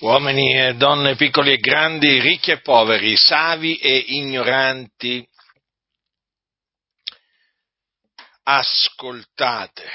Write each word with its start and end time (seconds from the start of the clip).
uomini 0.00 0.54
e 0.54 0.74
donne, 0.74 1.14
piccoli 1.14 1.52
e 1.52 1.58
grandi, 1.58 2.20
ricchi 2.20 2.52
e 2.52 2.60
poveri, 2.60 3.16
savi 3.16 3.76
e 3.76 3.96
ignoranti, 3.96 5.28
ascoltate, 8.42 9.90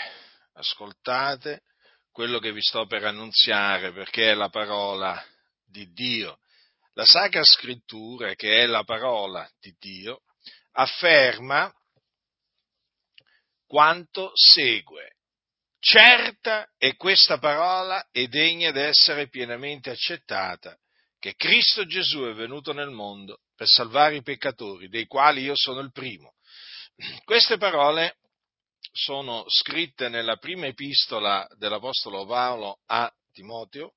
ascoltate 0.54 1.64
quello 2.12 2.40
che 2.40 2.54
vi 2.54 2.62
sto 2.62 2.86
per 2.86 3.04
annunziare 3.04 3.92
perché 3.92 4.32
è 4.32 4.34
la 4.36 4.50
parola 4.50 5.22
di 5.66 5.92
Dio. 5.92 6.40
La 6.94 7.06
Sacra 7.06 7.44
Scrittura, 7.44 8.36
che 8.36 8.62
è 8.62 8.66
la 8.68 8.84
parola 8.84 9.50
di 9.60 9.76
Dio, 9.78 10.22
afferma 10.74 11.74
quanto 13.66 14.32
segue. 14.34 15.15
Certa 15.88 16.68
è 16.80 16.96
questa 16.96 17.38
parola 17.38 18.08
e 18.12 18.28
degna 18.28 18.72
di 18.72 18.80
essere 18.80 19.30
pienamente 19.30 19.92
accettata, 19.92 20.76
che 21.20 21.36
Cristo 21.36 21.86
Gesù 21.86 22.22
è 22.24 22.34
venuto 22.34 22.74
nel 22.74 22.90
mondo 22.90 23.42
per 23.56 23.68
salvare 23.68 24.16
i 24.16 24.24
peccatori, 24.24 24.90
dei 24.90 25.06
quali 25.06 25.44
io 25.44 25.54
sono 25.56 25.82
il 25.82 25.92
primo. 25.92 26.34
Queste 27.24 27.58
parole 27.58 28.18
sono 28.94 29.46
scritte 29.48 30.10
nella 30.10 30.38
prima 30.38 30.66
epistola 30.66 31.48
dell'Apostolo 31.56 32.26
Paolo 32.26 32.80
a 32.88 33.14
Timoteo 33.32 33.94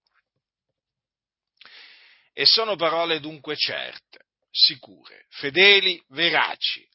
e 2.34 2.44
sono 2.44 2.76
parole 2.76 3.18
dunque 3.18 3.56
certe, 3.56 4.26
sicure, 4.50 5.24
fedeli, 5.30 5.98
veraci, 6.08 6.86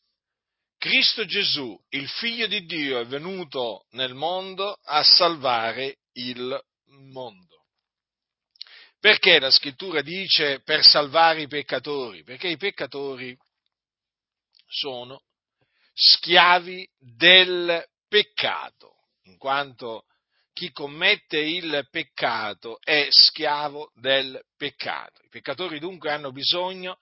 Cristo 0.83 1.23
Gesù, 1.23 1.81
il 1.91 2.09
figlio 2.09 2.45
di 2.45 2.65
Dio, 2.65 2.99
è 2.99 3.05
venuto 3.05 3.85
nel 3.91 4.13
mondo 4.13 4.77
a 4.83 5.01
salvare 5.01 5.99
il 6.15 6.61
mondo. 6.87 7.67
Perché 8.99 9.39
la 9.39 9.49
scrittura 9.49 10.01
dice 10.01 10.59
per 10.59 10.83
salvare 10.83 11.43
i 11.43 11.47
peccatori? 11.47 12.23
Perché 12.23 12.49
i 12.49 12.57
peccatori 12.57 13.33
sono 14.67 15.21
schiavi 15.93 16.85
del 16.99 17.81
peccato, 18.09 19.05
in 19.27 19.37
quanto 19.37 20.03
chi 20.51 20.69
commette 20.73 21.37
il 21.37 21.87
peccato 21.91 22.81
è 22.81 23.07
schiavo 23.09 23.89
del 23.95 24.37
peccato. 24.57 25.23
I 25.23 25.29
peccatori 25.29 25.79
dunque 25.79 26.11
hanno 26.11 26.33
bisogno 26.33 26.97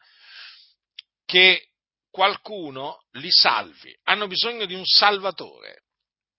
che 1.26 1.71
qualcuno 2.12 3.06
li 3.14 3.32
salvi, 3.32 3.98
hanno 4.04 4.28
bisogno 4.28 4.66
di 4.66 4.76
un 4.76 4.86
salvatore 4.86 5.86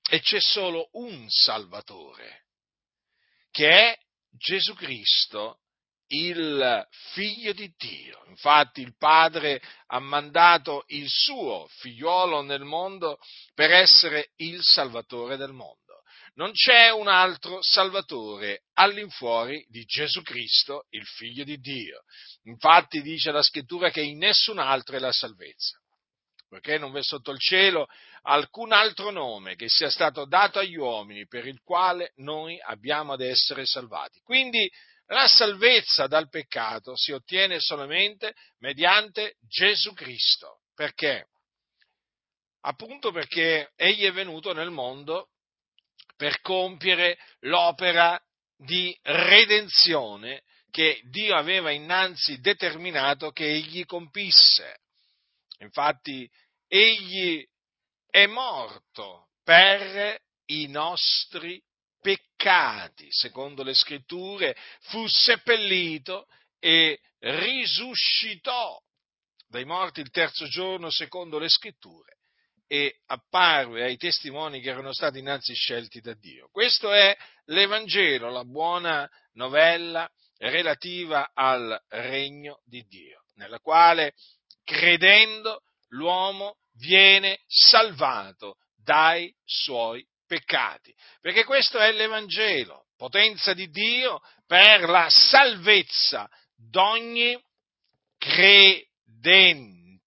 e 0.09 0.20
c'è 0.20 0.41
solo 0.41 0.91
un 0.92 1.25
salvatore, 1.29 2.47
che 3.51 3.69
è 3.69 3.98
Gesù 4.31 4.75
Cristo, 4.75 5.61
il 6.09 6.87
figlio 7.12 7.53
di 7.53 7.73
Dio. 7.77 8.23
Infatti 8.29 8.83
il 8.83 8.95
Padre 8.97 9.62
ha 9.87 9.98
mandato 9.98 10.84
il 10.89 11.09
suo 11.09 11.67
figliuolo 11.79 12.42
nel 12.42 12.64
mondo 12.64 13.19
per 13.55 13.70
essere 13.70 14.33
il 14.36 14.62
salvatore 14.62 15.36
del 15.36 15.53
mondo. 15.53 15.81
Non 16.34 16.53
c'è 16.53 16.91
un 16.91 17.09
altro 17.09 17.59
Salvatore 17.62 18.62
all'infuori 18.75 19.67
di 19.69 19.84
Gesù 19.84 20.23
Cristo, 20.23 20.86
il 20.91 21.05
Figlio 21.05 21.45
di 21.45 21.59
Dio. 21.59 22.05
Infatti 22.45 23.03
dice 23.03 23.31
la 23.31 23.43
scrittura 23.43 23.91
che 23.91 24.03
in 24.03 24.19
nessun 24.19 24.59
altro 24.59 24.97
è 24.97 24.98
la 24.98 25.12
salvezza, 25.12 25.79
perché 26.48 26.79
non 26.79 26.91
v'è 26.91 27.03
sotto 27.03 27.31
il 27.31 27.39
cielo 27.39 27.87
alcun 28.23 28.73
altro 28.73 29.11
nome 29.11 29.55
che 29.55 29.69
sia 29.69 29.91
stato 29.91 30.25
dato 30.25 30.59
agli 30.59 30.77
uomini 30.77 31.27
per 31.27 31.47
il 31.47 31.61
quale 31.63 32.13
noi 32.17 32.61
abbiamo 32.61 33.13
ad 33.13 33.20
essere 33.20 33.65
salvati. 33.65 34.20
Quindi 34.20 34.70
la 35.07 35.29
salvezza 35.29 36.07
dal 36.07 36.29
peccato 36.29 36.97
si 36.97 37.13
ottiene 37.13 37.61
solamente 37.61 38.35
mediante 38.59 39.37
Gesù 39.41 39.93
Cristo. 39.93 40.61
Perché? 40.75 41.29
Appunto 42.63 43.13
perché 43.13 43.73
Egli 43.77 44.05
è 44.05 44.13
venuto 44.13 44.52
nel 44.52 44.70
mondo 44.70 45.29
per 46.17 46.41
compiere 46.41 47.19
l'opera 47.41 48.20
di 48.57 48.97
redenzione 49.02 50.42
che 50.72 51.02
Dio 51.05 51.36
aveva 51.36 51.70
innanzi 51.70 52.40
determinato 52.40 53.30
che 53.30 53.44
egli 53.44 53.84
compisse. 53.84 54.78
Infatti, 55.58 56.28
egli 56.66 57.46
è 58.08 58.27
morto 58.27 59.28
per 59.44 60.18
i 60.46 60.66
nostri 60.68 61.62
peccati, 62.00 63.06
secondo 63.10 63.62
le 63.62 63.74
scritture, 63.74 64.56
fu 64.80 65.06
seppellito 65.06 66.27
e 66.58 66.98
risuscitò 67.18 68.80
dai 69.46 69.66
morti 69.66 70.00
il 70.00 70.10
terzo 70.10 70.46
giorno, 70.46 70.90
secondo 70.90 71.39
le 71.39 71.50
scritture 71.50 72.16
e 72.66 73.00
apparve 73.08 73.83
ai 73.83 73.98
testimoni 73.98 74.62
che 74.62 74.70
erano 74.70 74.94
stati 74.94 75.18
innanzi 75.18 75.52
scelti 75.52 76.00
da 76.00 76.14
Dio. 76.14 76.48
Questo 76.50 76.90
è 76.90 77.14
l'Evangelo, 77.44 78.30
la 78.30 78.46
buona 78.46 79.06
novella 79.33 80.10
relativa 80.51 81.30
al 81.35 81.80
regno 81.89 82.61
di 82.64 82.85
Dio, 82.86 83.25
nella 83.35 83.61
quale 83.61 84.14
credendo 84.64 85.63
l'uomo 85.89 86.57
viene 86.75 87.41
salvato 87.47 88.57
dai 88.75 89.33
suoi 89.45 90.05
peccati. 90.27 90.95
Perché 91.20 91.45
questo 91.45 91.79
è 91.79 91.92
l'Evangelo, 91.92 92.86
potenza 92.97 93.52
di 93.55 93.69
Dio 93.70 94.20
per 94.47 94.89
la 94.89 95.08
salvezza 95.11 96.29
d'ogni 96.57 97.41
credente 98.19 100.01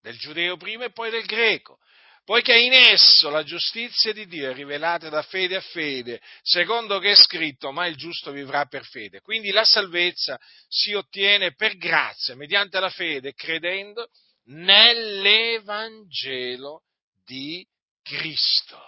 del 0.00 0.18
giudeo 0.18 0.56
prima 0.56 0.84
e 0.84 0.92
poi 0.92 1.10
del 1.10 1.24
greco, 1.26 1.78
poiché 2.26 2.58
in 2.58 2.72
esso 2.72 3.30
la 3.30 3.44
giustizia 3.44 4.12
di 4.12 4.26
Dio 4.26 4.50
è 4.50 4.52
rivelata 4.52 5.08
da 5.08 5.22
fede 5.22 5.54
a 5.54 5.60
fede, 5.60 6.20
secondo 6.42 6.98
che 6.98 7.12
è 7.12 7.14
scritto, 7.14 7.70
ma 7.70 7.86
il 7.86 7.94
giusto 7.94 8.32
vivrà 8.32 8.66
per 8.66 8.84
fede. 8.84 9.20
Quindi 9.20 9.52
la 9.52 9.64
salvezza 9.64 10.36
si 10.66 10.92
ottiene 10.92 11.54
per 11.54 11.76
grazia, 11.76 12.34
mediante 12.34 12.80
la 12.80 12.90
fede, 12.90 13.32
credendo 13.32 14.08
nell'Evangelo 14.46 16.82
di 17.24 17.64
Cristo. 18.02 18.82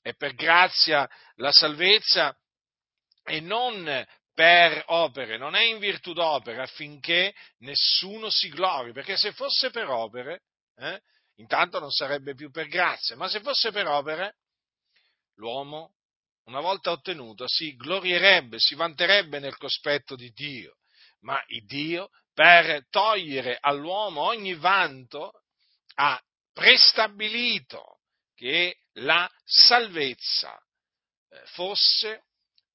È 0.00 0.14
per 0.14 0.34
grazia 0.34 1.10
la 1.34 1.50
salvezza 1.50 2.32
e 3.24 3.40
non 3.40 4.06
per 4.32 4.84
opere, 4.86 5.36
non 5.36 5.56
è 5.56 5.62
in 5.62 5.80
virtù 5.80 6.12
d'opere 6.12 6.62
affinché 6.62 7.34
nessuno 7.58 8.30
si 8.30 8.50
glori, 8.50 8.92
perché 8.92 9.16
se 9.16 9.32
fosse 9.32 9.70
per 9.70 9.88
opere, 9.88 10.42
eh, 10.76 11.02
intanto 11.38 11.78
non 11.78 11.90
sarebbe 11.90 12.34
più 12.34 12.50
per 12.50 12.68
grazia, 12.68 13.16
ma 13.16 13.28
se 13.28 13.40
fosse 13.40 13.70
per 13.70 13.86
opere, 13.86 14.36
l'uomo, 15.34 15.94
una 16.44 16.60
volta 16.60 16.90
ottenuto, 16.90 17.46
si 17.46 17.74
glorierebbe, 17.76 18.58
si 18.58 18.74
vanterebbe 18.74 19.38
nel 19.38 19.56
cospetto 19.56 20.16
di 20.16 20.30
Dio, 20.30 20.76
ma 21.20 21.42
il 21.48 21.64
Dio, 21.66 22.10
per 22.32 22.86
togliere 22.90 23.58
all'uomo 23.60 24.22
ogni 24.22 24.54
vanto, 24.54 25.42
ha 25.94 26.20
prestabilito 26.52 28.00
che 28.34 28.78
la 28.94 29.28
salvezza 29.44 30.56
eh, 31.30 31.42
fosse 31.46 32.24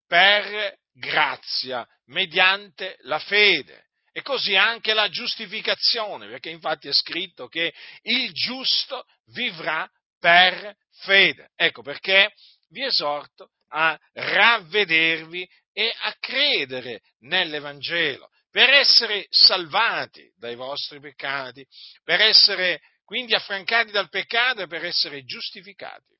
per 0.05 0.77
grazia, 0.91 1.87
mediante 2.05 2.97
la 3.01 3.19
fede. 3.19 3.87
E 4.13 4.21
così 4.21 4.55
anche 4.55 4.93
la 4.93 5.09
giustificazione, 5.09 6.27
perché 6.27 6.51
infatti 6.51 6.87
è 6.87 6.93
scritto 6.93 7.47
che 7.47 7.73
il 8.03 8.31
giusto 8.31 9.05
vivrà 9.31 9.89
per 10.19 10.75
fede. 10.99 11.49
Ecco 11.55 11.81
perché 11.81 12.31
vi 12.69 12.83
esorto 12.83 13.49
a 13.69 13.99
ravvedervi 14.13 15.49
e 15.73 15.91
a 16.01 16.15
credere 16.19 17.01
nell'Evangelo 17.21 18.29
per 18.51 18.69
essere 18.69 19.25
salvati 19.29 20.31
dai 20.37 20.55
vostri 20.55 20.99
peccati, 20.99 21.65
per 22.03 22.21
essere 22.21 22.81
quindi 23.03 23.33
affrancati 23.33 23.89
dal 23.89 24.09
peccato 24.09 24.61
e 24.61 24.67
per 24.67 24.85
essere 24.85 25.23
giustificati. 25.23 26.13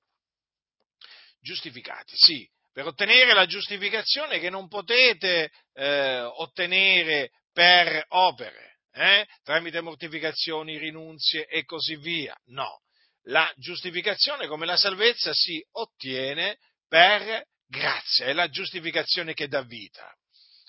Giustificati, 1.40 2.16
sì, 2.16 2.50
per 2.72 2.88
ottenere 2.88 3.34
la 3.34 3.46
giustificazione 3.46 4.40
che 4.40 4.50
non 4.50 4.68
potete 4.68 5.52
eh, 5.74 6.22
ottenere 6.22 7.30
per 7.54 8.06
opere, 8.10 8.80
eh? 8.92 9.26
tramite 9.44 9.82
mortificazioni, 9.82 10.78
rinunzie 10.78 11.46
e 11.46 11.64
così 11.64 11.96
via. 11.96 12.36
No, 12.48 12.82
la 13.28 13.52
giustificazione 13.58 14.48
come 14.48 14.66
la 14.66 14.78
salvezza 14.78 15.32
si 15.34 15.64
ottiene 15.72 16.58
per 16.88 17.46
grazia, 17.68 18.26
è 18.26 18.34
la 18.34 18.50
giustificazione 18.50 19.34
che 19.34 19.48
dà 19.48 19.62
vita 19.62 20.14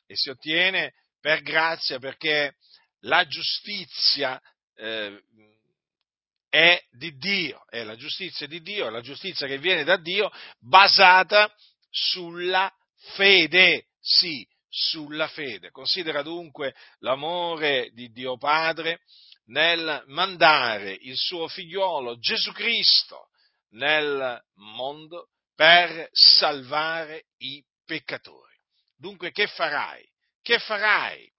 e 0.06 0.16
si 0.16 0.30
ottiene 0.30 0.92
per 1.20 1.42
grazia 1.42 1.98
perché 1.98 2.54
la 3.00 3.26
giustizia 3.26 4.40
eh, 4.76 5.22
è 6.48 6.80
di 6.92 7.16
Dio, 7.16 7.64
è 7.68 7.82
la 7.82 7.96
giustizia 7.96 8.46
di 8.46 8.60
Dio, 8.60 8.86
è 8.86 8.90
la 8.90 9.00
giustizia 9.00 9.46
che 9.46 9.58
viene 9.58 9.84
da 9.84 9.96
Dio 9.96 10.30
basata 10.60 11.52
sulla 11.90 12.72
fede, 13.14 13.86
sì, 14.00 14.46
sulla 14.76 15.28
fede. 15.28 15.70
Considera 15.70 16.22
dunque 16.22 16.74
l'amore 16.98 17.90
di 17.92 18.10
Dio 18.10 18.36
Padre 18.36 19.02
nel 19.46 20.02
mandare 20.06 20.98
il 21.00 21.16
suo 21.16 21.46
figliuolo 21.46 22.18
Gesù 22.18 22.50
Cristo 22.50 23.28
nel 23.70 24.42
mondo 24.54 25.28
per 25.54 26.08
salvare 26.10 27.26
i 27.38 27.62
peccatori. 27.84 28.56
Dunque 28.96 29.30
che 29.30 29.46
farai? 29.46 30.04
Che 30.42 30.58
farai 30.58 31.30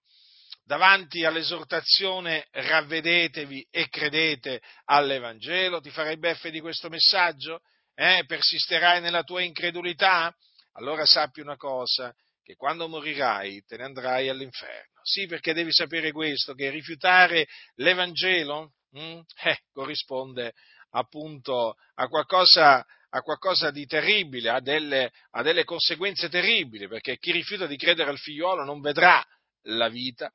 davanti 0.64 1.24
all'esortazione 1.24 2.48
ravvedetevi 2.50 3.68
e 3.70 3.88
credete 3.90 4.62
all'Evangelo? 4.86 5.80
Ti 5.80 5.90
farai 5.90 6.18
beffe 6.18 6.50
di 6.50 6.60
questo 6.60 6.88
messaggio? 6.88 7.60
Eh? 7.94 8.24
Persisterai 8.26 9.02
nella 9.02 9.24
tua 9.24 9.42
incredulità? 9.42 10.34
Allora 10.72 11.04
sappi 11.04 11.40
una 11.40 11.56
cosa, 11.56 12.14
che 12.46 12.54
quando 12.54 12.86
morirai 12.86 13.64
te 13.64 13.76
ne 13.76 13.82
andrai 13.82 14.28
all'inferno. 14.28 15.00
Sì, 15.02 15.26
perché 15.26 15.52
devi 15.52 15.72
sapere 15.72 16.12
questo, 16.12 16.54
che 16.54 16.70
rifiutare 16.70 17.48
l'Evangelo 17.74 18.74
hm, 18.92 19.20
eh, 19.42 19.58
corrisponde 19.72 20.52
appunto 20.90 21.74
a 21.94 22.06
qualcosa, 22.06 22.86
a 23.08 23.20
qualcosa 23.22 23.72
di 23.72 23.84
terribile, 23.86 24.50
a 24.50 24.60
delle, 24.60 25.10
a 25.32 25.42
delle 25.42 25.64
conseguenze 25.64 26.28
terribili, 26.28 26.86
perché 26.86 27.18
chi 27.18 27.32
rifiuta 27.32 27.66
di 27.66 27.76
credere 27.76 28.10
al 28.10 28.18
figliolo 28.18 28.62
non 28.62 28.80
vedrà 28.80 29.20
la 29.62 29.88
vita, 29.88 30.32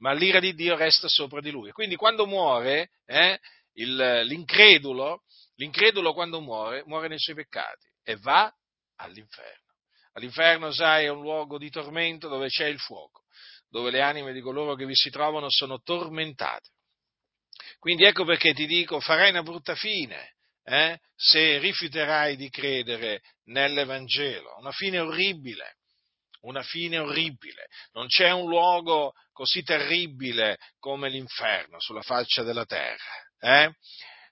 ma 0.00 0.12
l'ira 0.12 0.40
di 0.40 0.52
Dio 0.52 0.76
resta 0.76 1.08
sopra 1.08 1.40
di 1.40 1.50
lui. 1.50 1.70
Quindi 1.70 1.96
quando 1.96 2.26
muore, 2.26 2.90
eh, 3.06 3.40
il, 3.76 4.20
l'incredulo, 4.26 5.22
l'incredulo 5.54 6.12
quando 6.12 6.42
muore, 6.42 6.82
muore 6.84 7.08
nei 7.08 7.18
suoi 7.18 7.36
peccati 7.36 7.86
e 8.02 8.16
va 8.16 8.54
all'inferno. 8.96 9.63
All'inferno, 10.14 10.72
sai, 10.72 11.04
è 11.04 11.08
un 11.08 11.20
luogo 11.20 11.58
di 11.58 11.70
tormento 11.70 12.28
dove 12.28 12.48
c'è 12.48 12.66
il 12.66 12.78
fuoco, 12.78 13.22
dove 13.68 13.90
le 13.90 14.00
anime 14.00 14.32
di 14.32 14.40
coloro 14.40 14.74
che 14.74 14.86
vi 14.86 14.94
si 14.94 15.10
trovano 15.10 15.50
sono 15.50 15.80
tormentate. 15.80 16.70
Quindi 17.78 18.04
ecco 18.04 18.24
perché 18.24 18.54
ti 18.54 18.66
dico, 18.66 19.00
farai 19.00 19.30
una 19.30 19.42
brutta 19.42 19.74
fine 19.74 20.34
eh, 20.64 20.98
se 21.14 21.58
rifiuterai 21.58 22.36
di 22.36 22.48
credere 22.48 23.22
nell'Evangelo, 23.44 24.56
una 24.58 24.72
fine 24.72 24.98
orribile, 24.98 25.76
una 26.42 26.62
fine 26.62 26.98
orribile. 26.98 27.66
Non 27.92 28.06
c'è 28.06 28.30
un 28.30 28.48
luogo 28.48 29.12
così 29.32 29.62
terribile 29.62 30.58
come 30.78 31.08
l'inferno 31.08 31.80
sulla 31.80 32.02
faccia 32.02 32.42
della 32.42 32.64
terra. 32.64 32.96
Eh? 33.40 33.74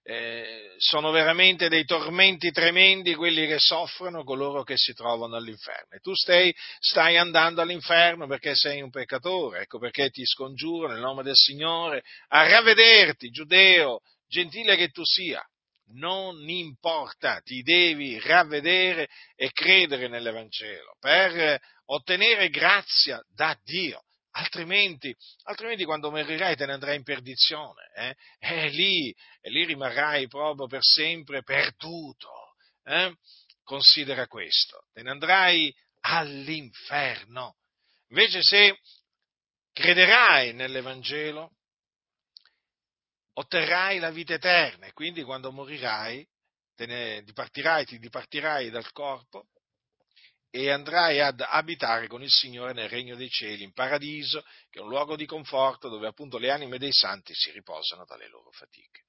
Eh, 0.04 0.75
sono 0.78 1.12
veramente 1.12 1.69
dei 1.69 1.84
tormenti 1.84 2.50
tremendi 2.50 3.14
quelli 3.14 3.46
che 3.46 3.58
soffrono 3.60 4.25
coloro 4.25 4.64
che 4.64 4.76
si 4.76 4.93
trovano 4.94 5.37
all'inferno. 5.37 5.94
E 5.94 6.00
tu 6.00 6.12
stai, 6.14 6.52
stai 6.81 7.16
andando 7.16 7.60
all'inferno 7.60 8.26
perché 8.26 8.54
sei 8.56 8.82
un 8.82 8.90
peccatore, 8.90 9.60
ecco 9.60 9.78
perché 9.78 10.10
ti 10.10 10.25
scongiuro 10.25 10.88
nel 10.88 11.00
nome 11.00 11.22
del 11.22 11.37
Signore 11.37 12.02
a 12.28 12.49
ravvederti, 12.49 13.31
giudeo, 13.31 14.00
gentile 14.26 14.76
che 14.76 14.88
tu 14.88 15.04
sia. 15.04 15.44
Non 15.94 16.49
importa, 16.49 17.40
ti 17.40 17.62
devi 17.62 18.19
ravvedere 18.19 19.08
e 19.37 19.52
credere 19.52 20.08
nell'Evangelo 20.08 20.96
per 20.99 21.60
ottenere 21.87 22.49
grazia 22.49 23.20
da 23.34 23.56
Dio 23.62 24.02
altrimenti, 24.42 25.14
altrimenti 25.44 25.84
quando 25.84 26.10
morirai 26.10 26.56
te 26.56 26.66
ne 26.66 26.72
andrai 26.72 26.96
in 26.96 27.02
perdizione, 27.02 27.90
eh? 27.94 28.16
e, 28.38 28.68
lì, 28.68 29.14
e 29.40 29.50
lì 29.50 29.64
rimarrai 29.64 30.26
proprio 30.28 30.66
per 30.66 30.82
sempre 30.82 31.42
perduto. 31.42 32.54
Eh? 32.84 33.14
Considera 33.62 34.26
questo, 34.26 34.86
te 34.92 35.02
ne 35.02 35.10
andrai 35.10 35.74
all'inferno. 36.00 37.56
Invece 38.08 38.42
se 38.42 38.78
crederai 39.72 40.52
nell'Evangelo, 40.52 41.52
otterrai 43.34 43.98
la 43.98 44.10
vita 44.10 44.34
eterna 44.34 44.86
e 44.86 44.92
quindi 44.92 45.22
quando 45.22 45.52
morirai, 45.52 46.26
te 46.74 46.86
ne 46.86 47.22
dipartirai, 47.22 47.86
ti 47.86 47.98
dipartirai 47.98 48.68
dal 48.70 48.90
corpo 48.92 49.46
e 50.54 50.70
andrai 50.70 51.19
ad 51.19 51.40
abitare 51.40 52.08
con 52.08 52.22
il 52.22 52.31
Signore 52.31 52.75
nel 52.75 52.90
regno 52.90 53.16
dei 53.16 53.31
cieli, 53.31 53.62
in 53.62 53.72
paradiso, 53.72 54.44
che 54.69 54.81
è 54.81 54.82
un 54.82 54.90
luogo 54.90 55.16
di 55.16 55.25
conforto 55.25 55.88
dove 55.88 56.06
appunto 56.06 56.37
le 56.37 56.50
anime 56.50 56.76
dei 56.76 56.93
santi 56.93 57.32
si 57.34 57.50
riposano 57.52 58.04
dalle 58.04 58.28
loro 58.28 58.50
fatiche. 58.50 59.04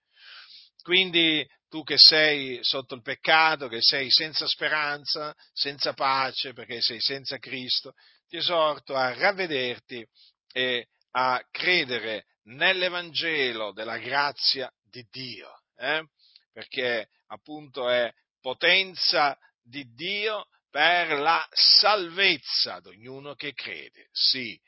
Quindi 0.82 1.46
tu 1.68 1.84
che 1.84 1.98
sei 1.98 2.60
sotto 2.62 2.96
il 2.96 3.02
peccato, 3.02 3.68
che 3.68 3.82
sei 3.82 4.10
senza 4.10 4.48
speranza, 4.48 5.36
senza 5.52 5.92
pace, 5.92 6.54
perché 6.54 6.80
sei 6.80 7.02
senza 7.02 7.38
Cristo, 7.40 7.94
ti 8.30 8.38
esorto 8.38 8.96
a 8.96 9.14
ravvederti 9.14 10.08
e 10.54 10.88
a 11.12 11.46
credere 11.52 12.26
nell'Evangelo 12.44 13.74
della 13.74 13.98
grazia 13.98 14.72
di 14.82 15.06
Dio, 15.12 15.64
eh? 15.76 16.06
perché 16.54 17.10
appunto 17.28 17.90
è 17.90 18.10
potenza 18.40 19.38
di 19.62 19.94
Dio 19.94 20.48
per 20.74 21.20
la 21.20 21.48
salvezza 21.52 22.80
di 22.80 22.88
ognuno 22.88 23.36
che 23.36 23.54
crede. 23.54 24.08
Sì, 24.12 24.60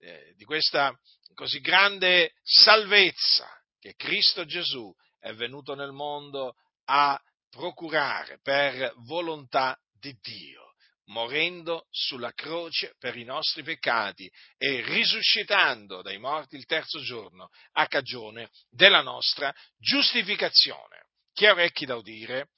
eh, 0.00 0.32
di 0.34 0.44
questa 0.44 0.92
così 1.32 1.60
grande 1.60 2.32
salvezza 2.42 3.48
che 3.78 3.94
Cristo 3.94 4.44
Gesù 4.46 4.92
è 5.20 5.32
venuto 5.32 5.76
nel 5.76 5.92
mondo 5.92 6.56
a 6.86 7.16
procurare 7.50 8.40
per 8.42 8.94
volontà 9.06 9.78
di 9.92 10.12
Dio, 10.20 10.74
morendo 11.04 11.86
sulla 11.88 12.32
croce 12.32 12.96
per 12.98 13.16
i 13.16 13.22
nostri 13.22 13.62
peccati 13.62 14.28
e 14.56 14.82
risuscitando 14.82 16.02
dai 16.02 16.18
morti 16.18 16.56
il 16.56 16.66
terzo 16.66 17.00
giorno 17.00 17.48
a 17.74 17.86
cagione 17.86 18.50
della 18.70 19.02
nostra 19.02 19.54
giustificazione. 19.78 21.06
Chi 21.32 21.46
ha 21.46 21.52
orecchi 21.52 21.86
da 21.86 21.94
udire, 21.94 22.48